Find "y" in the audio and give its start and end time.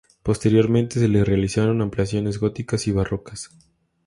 2.87-2.91